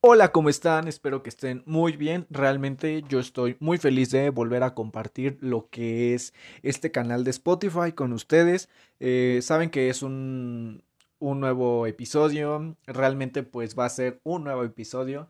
[0.00, 0.86] Hola, ¿cómo están?
[0.86, 2.26] Espero que estén muy bien.
[2.30, 7.30] Realmente yo estoy muy feliz de volver a compartir lo que es este canal de
[7.30, 8.68] Spotify con ustedes.
[9.00, 10.84] Eh, saben que es un,
[11.18, 12.76] un nuevo episodio.
[12.86, 15.28] Realmente pues va a ser un nuevo episodio.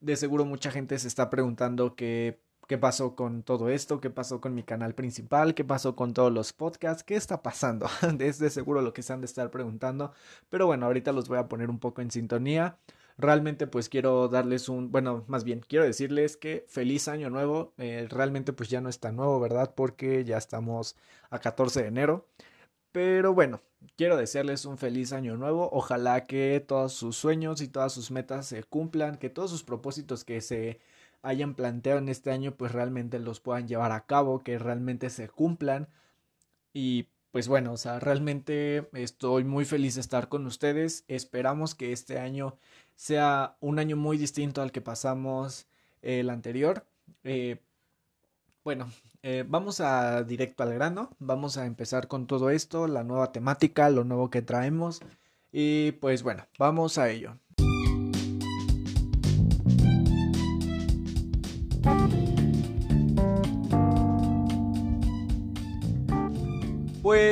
[0.00, 4.40] De seguro mucha gente se está preguntando qué, qué pasó con todo esto, qué pasó
[4.40, 7.86] con mi canal principal, qué pasó con todos los podcasts, qué está pasando.
[8.20, 10.12] es de seguro lo que se han de estar preguntando.
[10.50, 12.78] Pero bueno, ahorita los voy a poner un poco en sintonía.
[13.18, 17.72] Realmente pues quiero darles un, bueno, más bien quiero decirles que feliz año nuevo.
[17.78, 19.74] Eh, realmente pues ya no es tan nuevo, ¿verdad?
[19.74, 20.96] Porque ya estamos
[21.30, 22.26] a 14 de enero.
[22.92, 23.60] Pero bueno,
[23.96, 25.68] quiero desearles un feliz año nuevo.
[25.72, 30.24] Ojalá que todos sus sueños y todas sus metas se cumplan, que todos sus propósitos
[30.24, 30.80] que se
[31.22, 35.28] hayan planteado en este año pues realmente los puedan llevar a cabo, que realmente se
[35.28, 35.88] cumplan.
[36.72, 41.04] Y pues bueno, o sea, realmente estoy muy feliz de estar con ustedes.
[41.08, 42.56] Esperamos que este año
[42.96, 45.66] sea un año muy distinto al que pasamos
[46.02, 46.86] el anterior.
[47.24, 47.58] Eh,
[48.64, 48.90] bueno,
[49.22, 53.90] eh, vamos a directo al grano, vamos a empezar con todo esto, la nueva temática,
[53.90, 55.00] lo nuevo que traemos
[55.52, 57.36] y pues bueno, vamos a ello.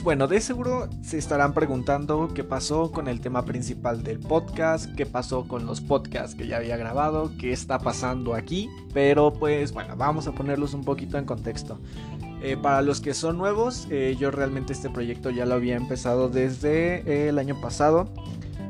[0.00, 5.04] Bueno, de seguro se estarán preguntando qué pasó con el tema principal del podcast, qué
[5.04, 9.94] pasó con los podcasts que ya había grabado, qué está pasando aquí, pero pues bueno,
[9.96, 11.78] vamos a ponerlos un poquito en contexto.
[12.42, 16.30] Eh, para los que son nuevos, eh, yo realmente este proyecto ya lo había empezado
[16.30, 18.08] desde el año pasado.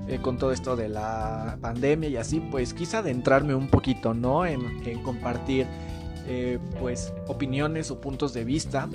[0.09, 4.45] Eh, con todo esto de la pandemia y así, pues quise adentrarme un poquito, ¿no?
[4.45, 5.69] En, en compartir,
[6.81, 8.89] pues, opiniones o puntos de vista.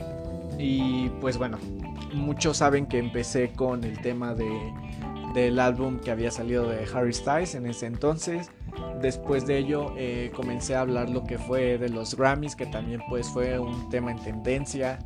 [0.58, 1.58] Y pues bueno,
[2.14, 4.74] muchos saben que empecé con el tema de,
[5.34, 8.50] del álbum que había salido de Harry Styles en ese entonces.
[9.02, 13.02] Después de ello eh, comencé a hablar lo que fue de los Grammys, que también
[13.10, 15.00] pues fue un tema en tendencia.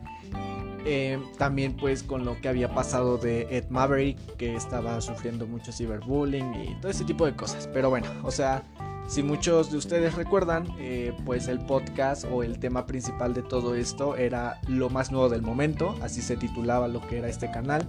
[0.83, 5.71] Eh, también pues con lo que había pasado de Ed Maverick, que estaba sufriendo mucho
[5.71, 7.67] ciberbullying y todo ese tipo de cosas.
[7.71, 8.63] Pero bueno, o sea,
[9.11, 13.75] si muchos de ustedes recuerdan, eh, pues el podcast o el tema principal de todo
[13.75, 17.85] esto era lo más nuevo del momento, así se titulaba lo que era este canal.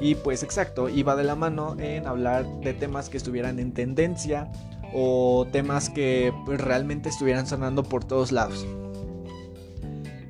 [0.00, 4.52] Y pues exacto, iba de la mano en hablar de temas que estuvieran en tendencia
[4.92, 8.66] o temas que pues, realmente estuvieran sonando por todos lados.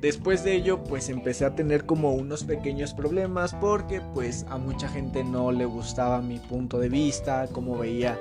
[0.01, 4.87] Después de ello, pues empecé a tener como unos pequeños problemas porque pues a mucha
[4.87, 8.19] gente no le gustaba mi punto de vista, como veía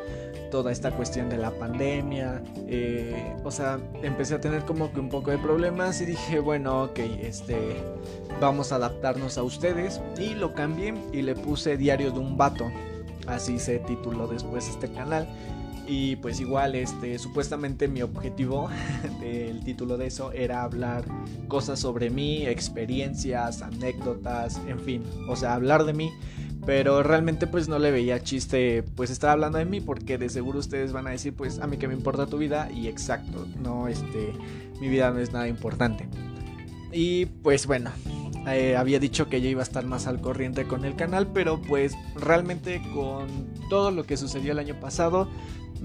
[0.50, 2.42] toda esta cuestión de la pandemia.
[2.66, 6.84] Eh, o sea, empecé a tener como que un poco de problemas y dije, bueno,
[6.84, 7.76] ok, este,
[8.40, 10.00] vamos a adaptarnos a ustedes.
[10.18, 12.70] Y lo cambié y le puse Diario de un Vato.
[13.26, 15.28] Así se tituló después este canal.
[15.86, 18.68] Y pues igual, este, supuestamente mi objetivo
[19.20, 21.04] del título de eso era hablar
[21.48, 26.10] cosas sobre mí, experiencias, anécdotas, en fin, o sea, hablar de mí
[26.66, 30.58] pero realmente pues no le veía chiste pues estar hablando de mí porque de seguro
[30.58, 33.86] ustedes van a decir pues a mí que me importa tu vida y exacto, no
[33.86, 34.32] este,
[34.80, 36.08] mi vida no es nada importante.
[36.92, 37.90] Y pues bueno,
[38.48, 41.60] eh, había dicho que yo iba a estar más al corriente con el canal, pero
[41.62, 43.28] pues realmente con
[43.70, 45.28] todo lo que sucedió el año pasado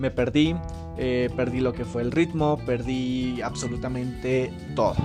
[0.01, 0.55] me perdí,
[0.97, 4.95] eh, perdí lo que fue el ritmo, perdí absolutamente todo.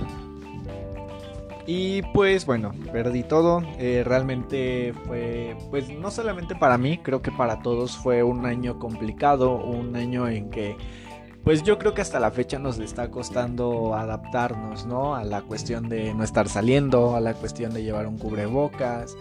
[1.66, 3.62] Y pues bueno, perdí todo.
[3.78, 8.78] Eh, realmente fue, pues no solamente para mí, creo que para todos fue un año
[8.78, 10.76] complicado, un año en que,
[11.44, 15.14] pues yo creo que hasta la fecha nos está costando adaptarnos, ¿no?
[15.16, 19.16] A la cuestión de no estar saliendo, a la cuestión de llevar un cubrebocas,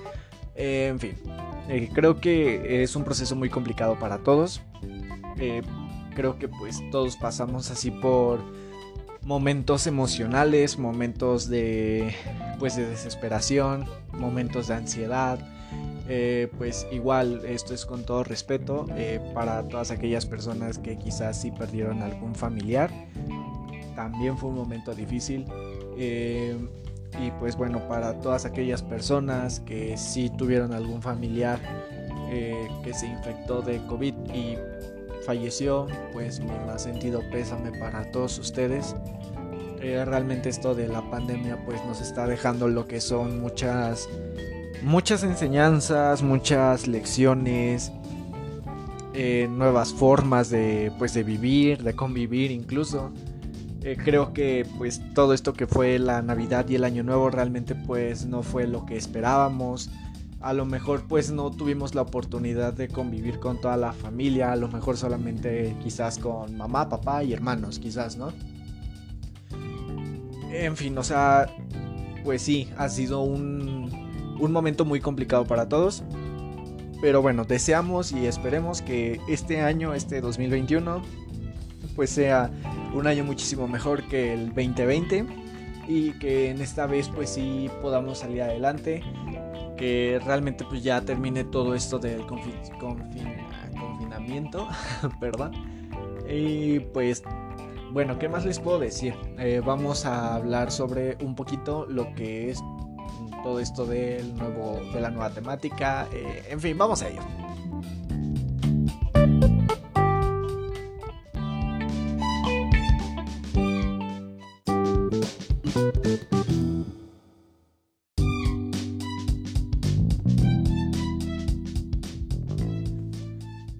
[0.55, 1.15] eh, en fin.
[1.93, 4.61] Creo que es un proceso muy complicado para todos.
[6.16, 8.40] Creo que pues todos pasamos así por
[9.25, 12.13] momentos emocionales, momentos de
[12.59, 15.40] pues de desesperación, momentos de ansiedad.
[16.07, 21.41] Eh, pues igual esto es con todo respeto eh, para todas aquellas personas que quizás
[21.41, 22.91] sí perdieron algún familiar.
[23.96, 25.46] También fue un momento difícil.
[25.97, 26.55] Eh,
[27.20, 31.59] y pues bueno, para todas aquellas personas que sí tuvieron algún familiar
[32.84, 34.58] que se infectó de COVID y
[35.25, 38.95] falleció, pues mi más sentido pésame para todos ustedes.
[39.81, 44.07] Eh, realmente esto de la pandemia pues nos está dejando lo que son muchas
[44.81, 47.91] muchas enseñanzas, muchas lecciones,
[49.13, 53.11] eh, nuevas formas de pues de vivir, de convivir incluso.
[53.81, 57.75] Eh, creo que pues todo esto que fue la Navidad y el Año Nuevo realmente
[57.75, 59.91] pues no fue lo que esperábamos
[60.45, 64.55] a lo mejor pues no tuvimos la oportunidad de convivir con toda la familia, a
[64.55, 68.31] lo mejor solamente quizás con mamá, papá y hermanos, quizás, ¿no?
[70.51, 71.47] En fin, o sea,
[72.23, 76.03] pues sí, ha sido un, un momento muy complicado para todos.
[77.01, 81.01] Pero bueno, deseamos y esperemos que este año, este 2021,
[81.95, 82.51] pues sea
[82.93, 85.25] un año muchísimo mejor que el 2020
[85.87, 89.03] y que en esta vez pues sí podamos salir adelante,
[89.75, 94.67] que realmente pues ya termine todo esto del confinamiento,
[95.19, 95.51] perdón.
[96.27, 97.23] Y pues
[97.91, 99.16] bueno, ¿qué más les puedo decir?
[99.39, 102.59] Eh, vamos a hablar sobre un poquito lo que es
[103.43, 106.07] todo esto del nuevo, de la nueva temática.
[106.11, 107.21] Eh, en fin, vamos a ello.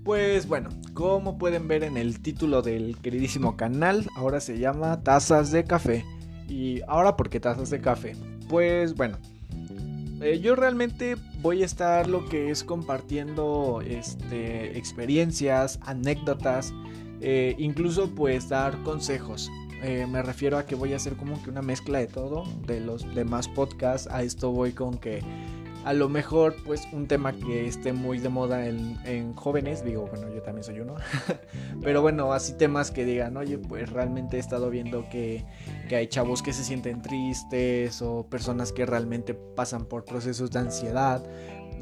[0.06, 5.52] Pues bueno, como pueden ver en el título del queridísimo canal, ahora se llama Tazas
[5.52, 6.06] de Café.
[6.48, 8.16] ¿Y ahora por qué tazas de café?
[8.48, 9.18] Pues bueno,
[10.22, 16.72] eh, yo realmente voy a estar lo que es compartiendo este, experiencias, anécdotas,
[17.20, 19.50] eh, incluso pues dar consejos.
[19.82, 22.80] Eh, me refiero a que voy a hacer como que una mezcla de todo, de
[22.80, 24.08] los demás podcasts.
[24.12, 25.24] A esto voy con que
[25.86, 30.34] a lo mejor pues un tema que esté muy de moda en, jóvenes, digo, bueno,
[30.34, 30.96] yo también soy uno,
[31.84, 35.46] pero bueno, así temas que digan, oye, pues realmente he estado viendo que,
[35.88, 40.60] que hay chavos que se sienten tristes o personas que realmente pasan por procesos de
[40.60, 41.24] ansiedad.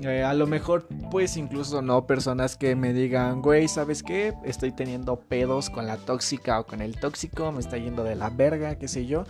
[0.01, 4.33] Eh, a lo mejor, pues incluso no personas que me digan, güey, ¿sabes qué?
[4.43, 8.29] Estoy teniendo pedos con la tóxica o con el tóxico, me está yendo de la
[8.29, 9.23] verga, qué sé yo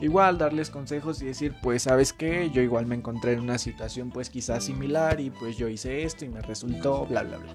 [0.00, 4.10] igual darles consejos y decir, pues sabes que yo igual me encontré en una situación
[4.10, 7.54] pues quizás similar y pues yo hice esto y me resultó, bla, bla, bla.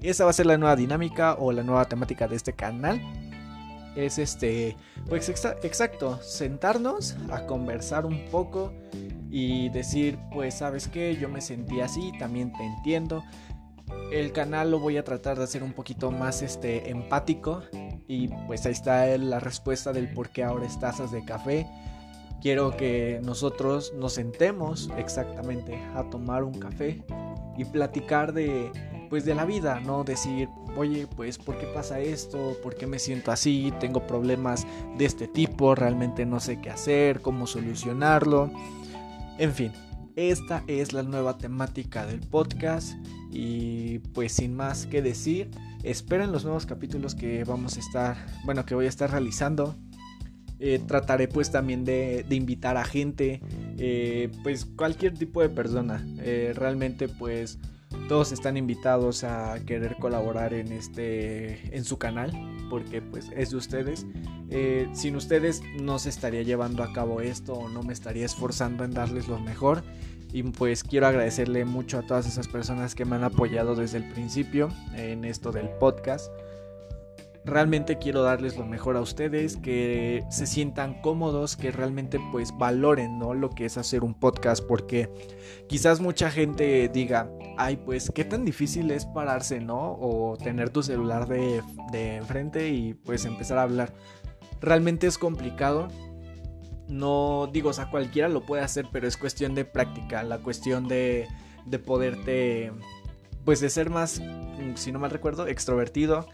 [0.00, 3.00] Esa va a ser la nueva dinámica o la nueva temática de este canal.
[3.96, 4.76] Es este,
[5.08, 8.72] pues exacto, sentarnos a conversar un poco
[9.30, 13.22] y decir, pues sabes que yo me sentí así, también te entiendo.
[14.12, 17.62] El canal lo voy a tratar de hacer un poquito más este empático
[18.06, 21.66] y pues ahí está la respuesta del por qué ahora es tazas de café.
[22.40, 27.04] Quiero que nosotros nos sentemos exactamente a tomar un café
[27.56, 28.70] y platicar de
[29.10, 32.56] pues de la vida, no decir, "Oye, pues ¿por qué pasa esto?
[32.62, 33.72] ¿Por qué me siento así?
[33.80, 34.66] Tengo problemas
[34.98, 38.50] de este tipo, realmente no sé qué hacer, cómo solucionarlo."
[39.38, 39.72] En fin,
[40.16, 42.94] esta es la nueva temática del podcast
[43.30, 45.50] y pues sin más que decir,
[45.82, 49.76] Esperen los nuevos capítulos que vamos a estar, bueno, que voy a estar realizando.
[50.60, 53.40] Eh, trataré pues también de, invitar a gente,
[53.78, 56.04] eh, pues cualquier tipo de persona.
[56.18, 57.58] Eh, realmente pues
[58.08, 62.32] todos están invitados a querer colaborar en este, en su canal,
[62.70, 64.06] porque pues es de ustedes.
[64.92, 68.92] sin ustedes no se estaría llevando a cabo esto o no me estaría esforzando en
[68.92, 69.82] darles lo mejor.
[70.32, 74.08] Y pues quiero agradecerle mucho a todas esas personas que me han apoyado desde el
[74.10, 76.30] principio en esto del podcast.
[77.48, 83.18] Realmente quiero darles lo mejor a ustedes, que se sientan cómodos, que realmente pues valoren
[83.18, 83.32] ¿no?
[83.32, 85.10] lo que es hacer un podcast, porque
[85.66, 89.96] quizás mucha gente diga, ay pues qué tan difícil es pararse, ¿no?
[89.98, 93.94] O tener tu celular de, de enfrente y pues empezar a hablar.
[94.60, 95.88] Realmente es complicado,
[96.86, 100.86] no digo, o sea, cualquiera lo puede hacer, pero es cuestión de práctica, la cuestión
[100.86, 101.28] de,
[101.64, 102.72] de poderte,
[103.46, 106.26] pues de ser más, mm, si no mal recuerdo, extrovertido,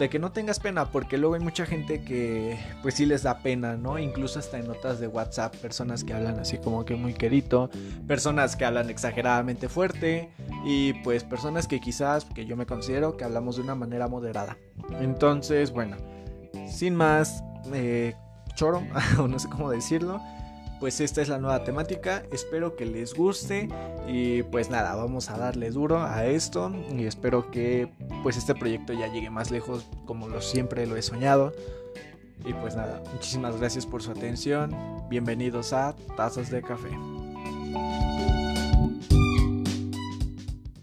[0.00, 3.42] de que no tengas pena, porque luego hay mucha gente que pues sí les da
[3.42, 3.98] pena, ¿no?
[3.98, 7.70] Incluso hasta en notas de WhatsApp, personas que hablan así como que muy querido,
[8.08, 10.30] personas que hablan exageradamente fuerte
[10.64, 14.56] y pues personas que quizás, que yo me considero que hablamos de una manera moderada.
[15.00, 15.98] Entonces, bueno,
[16.66, 18.14] sin más, eh,
[18.54, 18.82] choro,
[19.18, 20.20] o no sé cómo decirlo.
[20.80, 23.68] Pues esta es la nueva temática, espero que les guste
[24.08, 28.94] y pues nada, vamos a darle duro a esto y espero que pues este proyecto
[28.94, 31.52] ya llegue más lejos como lo siempre lo he soñado.
[32.46, 34.74] Y pues nada, muchísimas gracias por su atención,
[35.10, 36.88] bienvenidos a Tazas de Café.